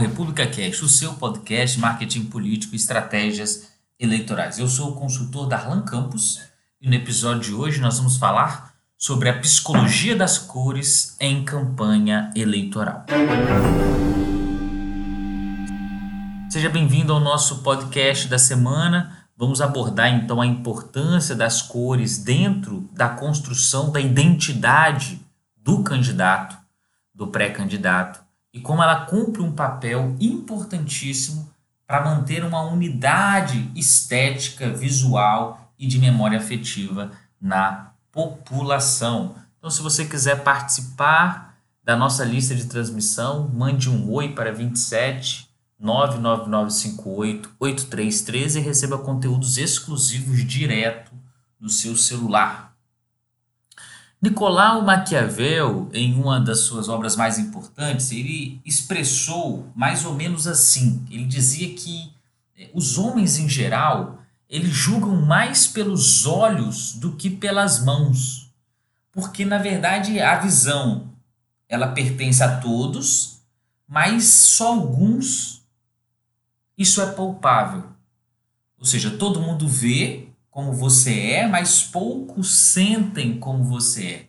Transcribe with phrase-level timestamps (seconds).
[0.00, 3.68] República Cash, o seu podcast marketing político e estratégias
[3.98, 4.58] eleitorais.
[4.58, 6.40] Eu sou o consultor Darlan Campos
[6.80, 12.30] e no episódio de hoje nós vamos falar sobre a psicologia das cores em campanha
[12.34, 13.04] eleitoral.
[16.48, 19.26] Seja bem-vindo ao nosso podcast da semana.
[19.36, 25.20] Vamos abordar então a importância das cores dentro da construção da identidade
[25.58, 26.56] do candidato,
[27.14, 31.50] do pré-candidato, e como ela cumpre um papel importantíssimo
[31.86, 37.10] para manter uma unidade estética, visual e de memória afetiva
[37.40, 39.34] na população.
[39.58, 45.50] Então, se você quiser participar da nossa lista de transmissão, mande um oi para 27
[45.82, 51.10] 99958-8313 e receba conteúdos exclusivos direto
[51.58, 52.69] no seu celular.
[54.22, 61.06] Nicolau Maquiavel, em uma das suas obras mais importantes, ele expressou mais ou menos assim.
[61.10, 62.12] Ele dizia que
[62.58, 68.50] eh, os homens em geral, eles julgam mais pelos olhos do que pelas mãos.
[69.10, 71.10] Porque na verdade a visão
[71.66, 73.40] ela pertence a todos,
[73.88, 75.62] mas só alguns
[76.76, 77.84] isso é palpável.
[78.78, 84.26] Ou seja, todo mundo vê como você é, mas poucos sentem como você é.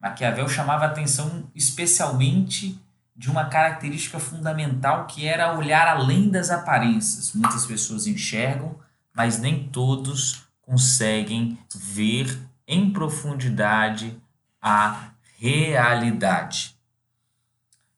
[0.00, 2.78] Maquiavel chamava atenção especialmente
[3.16, 7.32] de uma característica fundamental que era olhar além das aparências.
[7.32, 8.76] Muitas pessoas enxergam,
[9.14, 14.18] mas nem todos conseguem ver em profundidade
[14.60, 16.74] a realidade.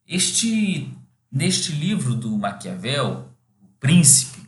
[0.06, 0.92] Este
[1.30, 3.28] neste livro do Maquiavel,
[3.80, 4.45] Príncipe,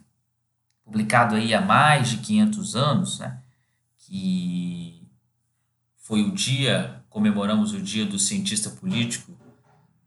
[0.89, 3.39] publicado aí há mais de 500 anos, né?
[3.99, 5.07] que
[5.99, 9.33] foi o dia, comemoramos o dia do cientista político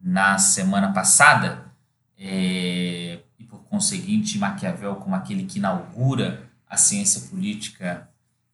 [0.01, 1.71] na semana passada,
[2.17, 8.09] é, e por conseguinte Maquiavel como aquele que inaugura a ciência política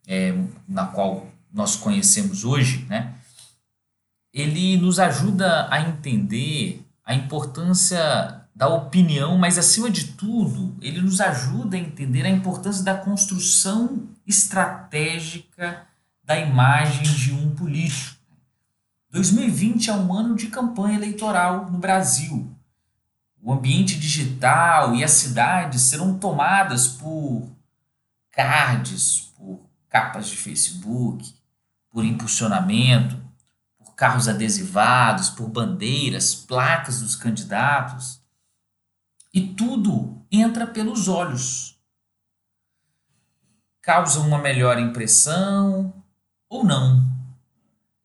[0.05, 0.33] é,
[0.67, 3.15] na qual nós conhecemos hoje, né?
[4.33, 11.21] ele nos ajuda a entender a importância da opinião, mas acima de tudo, ele nos
[11.21, 15.85] ajuda a entender a importância da construção estratégica
[16.23, 18.17] da imagem de um político.
[19.11, 22.51] 2020 é um ano de campanha eleitoral no Brasil.
[23.39, 27.47] O ambiente digital e as cidades serão tomadas por
[28.31, 31.31] cards, por capas de Facebook,
[31.91, 33.21] por impulsionamento,
[33.77, 38.25] por carros adesivados, por bandeiras, placas dos candidatos.
[39.37, 41.79] E tudo entra pelos olhos.
[43.79, 45.93] Causa uma melhor impressão
[46.49, 47.05] ou não.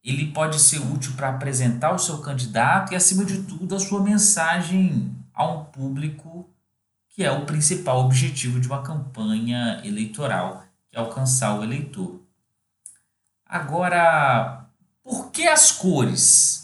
[0.04, 4.03] Ele pode ser útil para apresentar o seu candidato e, acima de tudo, a sua
[4.03, 6.50] mensagem a um público
[7.09, 12.21] que é o principal objetivo de uma campanha eleitoral, que é alcançar o eleitor.
[13.47, 14.66] Agora,
[15.03, 16.61] por que as cores?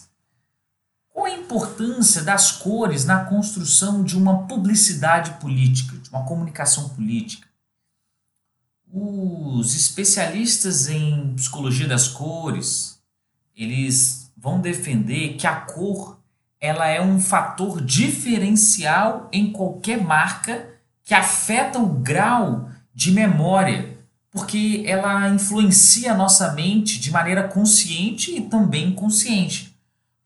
[1.18, 7.48] Qual a importância das cores na construção de uma publicidade política, de uma comunicação política?
[8.88, 13.00] Os especialistas em psicologia das cores,
[13.56, 16.20] eles vão defender que a cor
[16.60, 20.68] ela é um fator diferencial em qualquer marca
[21.02, 23.98] que afeta o grau de memória,
[24.30, 29.67] porque ela influencia a nossa mente de maneira consciente e também inconsciente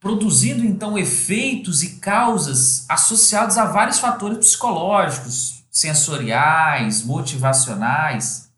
[0.02, 8.50] produzindo então efeitos e causas associados a vários fatores psicológicos, sensoriais, motivacionais.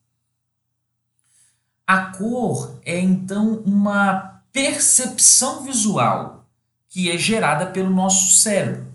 [1.87, 6.47] A cor é então uma percepção visual
[6.89, 8.95] que é gerada pelo nosso cérebro.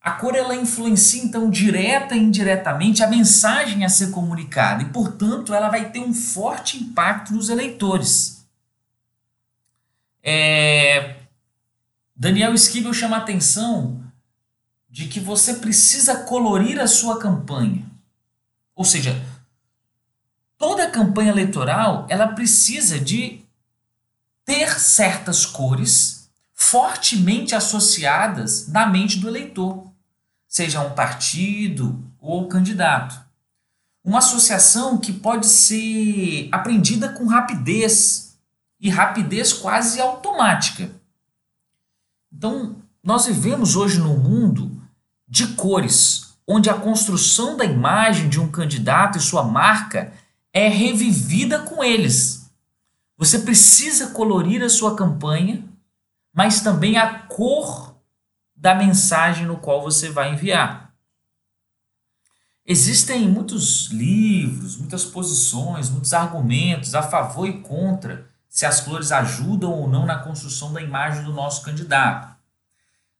[0.00, 5.52] A cor ela influencia então direta e indiretamente a mensagem a ser comunicada e, portanto,
[5.52, 8.46] ela vai ter um forte impacto nos eleitores.
[10.22, 11.19] É,
[12.20, 14.04] Daniel Esquivel chama a atenção
[14.90, 17.90] de que você precisa colorir a sua campanha.
[18.74, 19.18] Ou seja,
[20.58, 23.40] toda campanha eleitoral ela precisa de
[24.44, 29.90] ter certas cores fortemente associadas na mente do eleitor,
[30.46, 33.18] seja um partido ou candidato.
[34.04, 38.36] Uma associação que pode ser aprendida com rapidez
[38.78, 40.99] e rapidez quase automática.
[42.32, 44.80] Então, nós vivemos hoje num mundo
[45.26, 50.12] de cores, onde a construção da imagem de um candidato e sua marca
[50.52, 52.50] é revivida com eles.
[53.16, 55.64] Você precisa colorir a sua campanha,
[56.32, 57.94] mas também a cor
[58.56, 60.94] da mensagem no qual você vai enviar.
[62.66, 68.28] Existem muitos livros, muitas posições, muitos argumentos a favor e contra
[68.60, 72.36] se as cores ajudam ou não na construção da imagem do nosso candidato.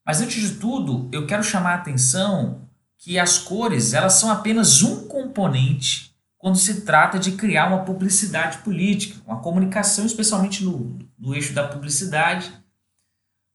[0.04, 4.82] Mas antes de tudo, eu quero chamar a atenção que as cores elas são apenas
[4.82, 11.34] um componente quando se trata de criar uma publicidade política, uma comunicação, especialmente no, no
[11.34, 12.52] eixo da publicidade.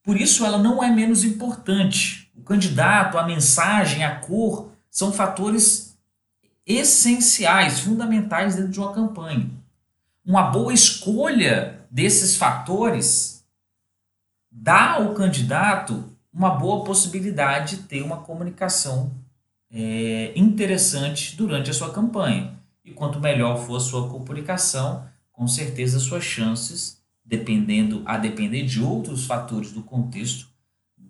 [0.01, 2.31] Por isso, ela não é menos importante.
[2.35, 5.95] O candidato, a mensagem, a cor são fatores
[6.65, 9.51] essenciais, fundamentais dentro de uma campanha.
[10.25, 13.45] Uma boa escolha desses fatores
[14.51, 19.13] dá ao candidato uma boa possibilidade de ter uma comunicação
[19.71, 22.57] é, interessante durante a sua campanha.
[22.83, 28.81] E quanto melhor for a sua comunicação, com certeza suas chances, dependendo a depender de
[28.81, 30.47] outros fatores do contexto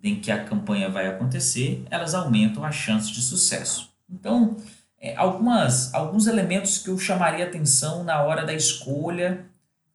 [0.02, 3.90] em que a campanha vai acontecer, elas aumentam as chances de sucesso.
[4.08, 4.56] Então,
[5.06, 9.46] é, algumas, alguns elementos que eu chamaria atenção na hora da escolha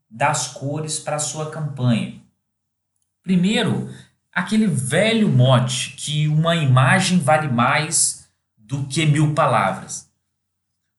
[0.10, 2.22] das cores para a sua campanha.
[3.22, 3.90] Primeiro,
[4.31, 10.10] aquele velho mote que uma imagem vale mais do que mil palavras.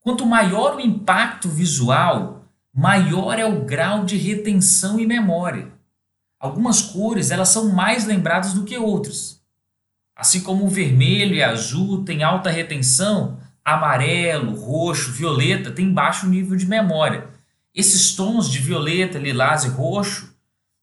[0.00, 5.73] Quanto maior o impacto visual, maior é o grau de retenção e memória.
[6.38, 9.41] Algumas cores elas são mais lembradas do que outras.
[10.15, 16.56] Assim como o vermelho e azul têm alta retenção, amarelo, roxo, violeta têm baixo nível
[16.56, 17.29] de memória.
[17.75, 20.32] Esses tons de violeta, lilás e roxo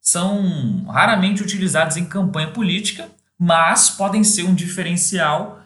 [0.01, 5.59] são raramente utilizados em campanha política, mas podem ser um diferencial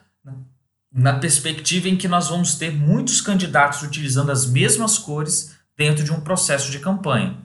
[0.91, 6.11] na perspectiva em que nós vamos ter muitos candidatos utilizando as mesmas cores dentro de
[6.11, 7.37] um processo de campanha.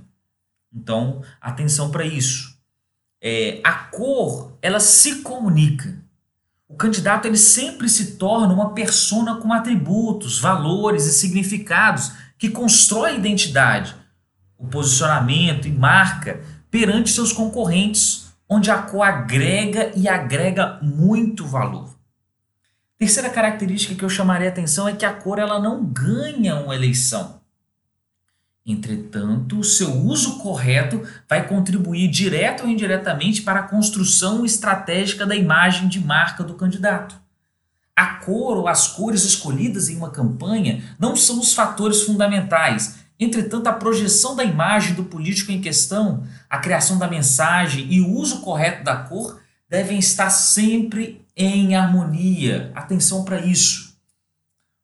[0.73, 2.59] Então, atenção para isso.
[3.23, 5.99] É, a cor, ela se comunica.
[6.69, 13.17] O candidato ele sempre se torna uma persona com atributos, valores e significados que constrói
[13.17, 13.97] identidade,
[14.59, 21.97] o posicionamento e marca perante seus concorrentes, onde a cor agrega e agrega muito valor.
[22.99, 27.38] Terceira característica que eu chamaria atenção é que a cor ela não ganha uma eleição.
[28.69, 35.35] Entretanto, o seu uso correto vai contribuir direto ou indiretamente para a construção estratégica da
[35.35, 37.19] imagem de marca do candidato.
[37.97, 42.99] A cor ou as cores escolhidas em uma campanha não são os fatores fundamentais.
[43.19, 48.11] Entretanto, a projeção da imagem do político em questão, a criação da mensagem e o
[48.11, 52.71] uso correto da cor devem estar sempre em harmonia.
[52.75, 53.97] Atenção para isso.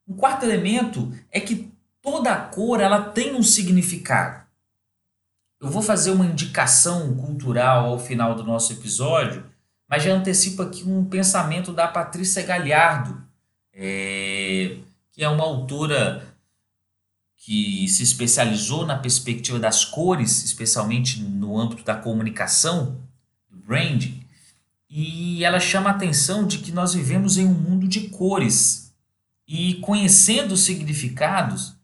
[0.09, 1.74] Um quarto elemento é que
[2.05, 4.45] toda cor ela tem um significado.
[5.59, 9.43] Eu vou fazer uma indicação cultural ao final do nosso episódio,
[9.89, 13.25] mas já antecipo aqui um pensamento da Patrícia Galhardo,
[13.73, 14.77] é,
[15.11, 16.27] que é uma autora
[17.39, 23.01] que se especializou na perspectiva das cores, especialmente no âmbito da comunicação,
[23.51, 24.23] do branding.
[24.91, 28.95] E ela chama a atenção de que nós vivemos em um mundo de cores.
[29.49, 31.75] E conhecendo os significados,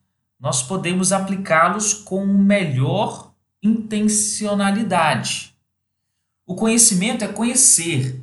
[0.41, 5.55] nós podemos aplicá-los com melhor intencionalidade.
[6.47, 8.21] O conhecimento é conhecer.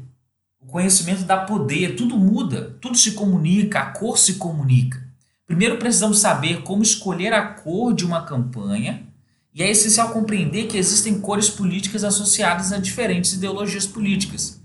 [0.59, 5.05] O conhecimento dá poder, tudo muda, tudo se comunica, a cor se comunica.
[5.45, 9.07] Primeiro precisamos saber como escolher a cor de uma campanha,
[9.53, 14.61] e é essencial compreender que existem cores políticas associadas a diferentes ideologias políticas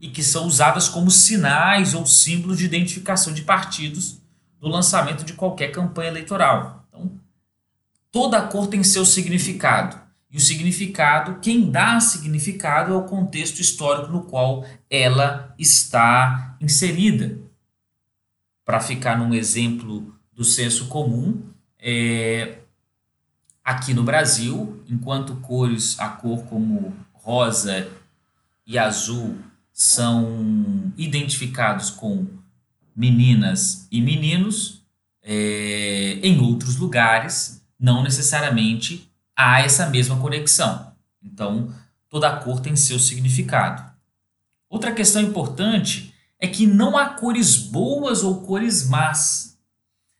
[0.00, 4.18] e que são usadas como sinais ou símbolos de identificação de partidos
[4.60, 6.75] no lançamento de qualquer campanha eleitoral.
[8.16, 10.00] Toda cor tem seu significado.
[10.30, 17.38] E o significado, quem dá significado é o contexto histórico no qual ela está inserida.
[18.64, 21.42] Para ficar num exemplo do senso comum,
[21.78, 22.60] é,
[23.62, 27.86] aqui no Brasil, enquanto cores, a cor como rosa
[28.66, 29.36] e azul
[29.74, 32.26] são identificados com
[32.96, 34.82] meninas e meninos,
[35.22, 40.92] é, em outros lugares, não necessariamente há essa mesma conexão.
[41.22, 41.72] Então,
[42.08, 43.84] toda cor tem seu significado.
[44.68, 49.56] Outra questão importante é que não há cores boas ou cores más.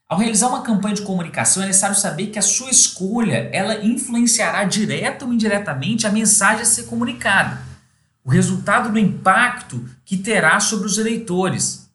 [0.07, 4.63] Ao realizar uma campanha de comunicação, é necessário saber que a sua escolha ela influenciará
[4.63, 7.67] direta ou indiretamente a mensagem a ser comunicada
[8.27, 11.89] o resultado do impacto que terá sobre os eleitores.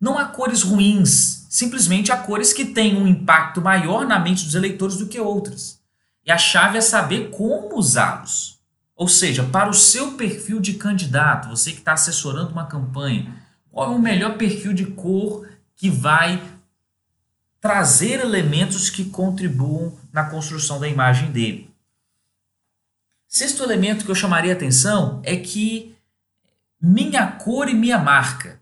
[0.00, 4.54] Não há cores ruins, simplesmente há cores que têm um impacto maior na mente dos
[4.54, 5.80] eleitores do que outras.
[6.22, 8.60] E a chave é saber como usá-los.
[8.94, 13.34] Ou seja, para o seu perfil de candidato, você que está assessorando uma campanha,
[13.70, 16.46] qual é o melhor perfil de cor que vai
[17.58, 21.70] trazer elementos que contribuam na construção da imagem dele.
[23.26, 25.96] Sexto elemento que eu chamaria atenção é que
[26.78, 28.60] minha cor e minha marca.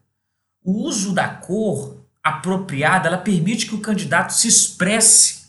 [0.62, 1.93] O uso da cor
[2.25, 5.45] apropriada, ela permite que o candidato se expresse,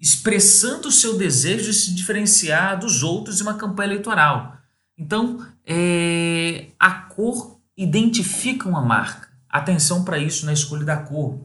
[0.00, 4.58] expressando o seu desejo de se diferenciar dos outros em uma campanha eleitoral.
[4.98, 9.30] Então, é, a cor identifica uma marca.
[9.48, 11.38] Atenção para isso na escolha da cor.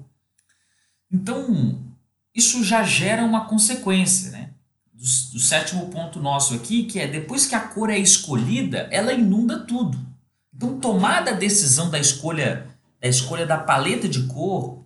[1.12, 1.80] Então,
[2.34, 4.50] isso já gera uma consequência, né?
[4.92, 9.14] Do, do, sétimo ponto nosso aqui, que é depois que a cor é escolhida, ela
[9.14, 10.00] inunda tudo.
[10.54, 12.68] Então, tomada a decisão da escolha,
[13.06, 14.84] da escolha da paleta de cor,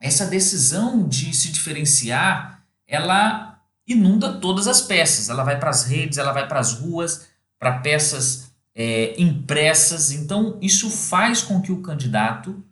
[0.00, 5.28] essa decisão de se diferenciar, ela inunda todas as peças.
[5.28, 10.10] Ela vai para as redes, ela vai para as ruas, para peças é, impressas.
[10.10, 12.64] Então, isso faz com que o candidato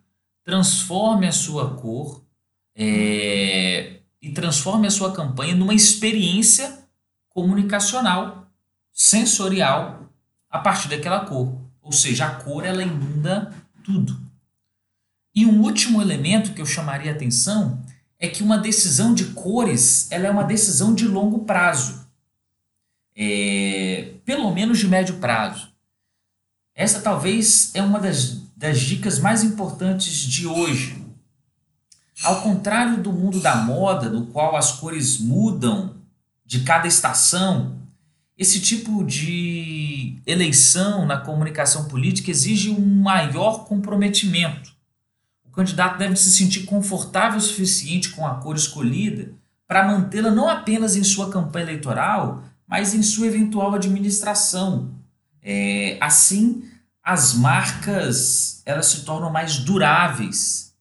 [0.43, 2.21] transforme a sua cor
[2.75, 6.79] é, e transforme a sua campanha numa experiência
[7.29, 8.51] comunicacional,
[8.91, 10.09] sensorial,
[10.49, 11.57] a partir daquela cor.
[11.81, 13.53] Ou seja, a cor ela inunda
[13.85, 14.28] tudo.
[15.39, 17.81] E um último elemento que eu chamaria atenção
[18.19, 22.05] é que uma decisão de cores ela é uma decisão de longo prazo,
[23.15, 25.69] é, pelo menos de médio prazo.
[26.75, 31.01] Essa talvez é uma das, das dicas mais importantes de hoje,
[32.21, 35.95] ao contrário do mundo da moda, no qual as cores mudam
[36.45, 37.77] de cada estação,
[38.37, 44.77] esse tipo de eleição na comunicação política exige um maior comprometimento.
[45.59, 49.33] Candidato deve se sentir confortável o suficiente com a cor escolhida
[49.67, 54.95] para mantê-la não apenas em sua campanha eleitoral, mas em sua eventual administração.
[55.43, 56.63] É, assim,
[57.03, 60.73] as marcas elas se tornam mais duráveis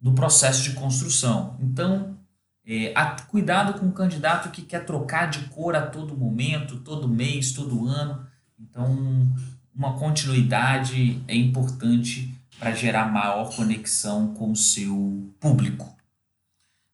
[0.00, 1.58] do processo de construção.
[1.60, 2.16] Então,
[2.66, 2.94] é,
[3.28, 7.86] cuidado com o candidato que quer trocar de cor a todo momento, todo mês, todo
[7.86, 8.26] ano.
[8.58, 9.30] Então,
[9.74, 15.96] uma continuidade é importante para gerar maior conexão com o seu público.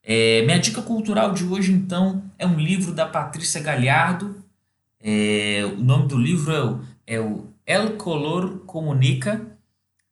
[0.01, 4.41] É, minha dica cultural de hoje, então, é um livro da Patrícia Galhardo.
[5.01, 9.45] É, o nome do livro é, é o El Color Comunica.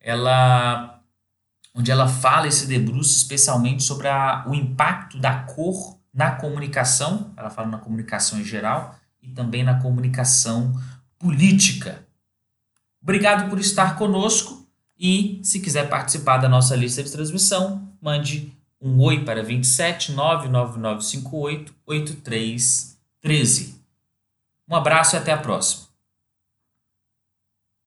[0.01, 1.01] Ela
[1.73, 7.33] onde ela fala e se debruça especialmente sobre a, o impacto da cor na comunicação,
[7.35, 10.73] ela fala na comunicação em geral e também na comunicação
[11.19, 12.05] política.
[13.01, 14.64] Obrigado por estar conosco
[14.97, 21.73] e se quiser participar da nossa lista de transmissão, mande um oi para 27 99958
[21.85, 23.75] 8313.
[24.69, 25.84] Um abraço e até a próxima.